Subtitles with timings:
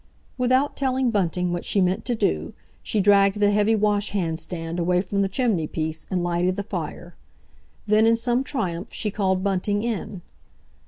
[0.35, 4.99] Without telling Bunting what she meant to do, she dragged the heavy washhand stand away
[4.99, 7.13] from the chimneypiece, and lighted the fire.
[7.85, 10.23] Then in some triumph she called Bunting in.